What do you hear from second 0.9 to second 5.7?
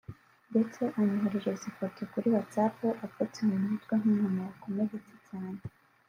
anyoherereza ifoto kuri Watsapp apfutse ku mutwe nk’umuntu wakomeretse cyane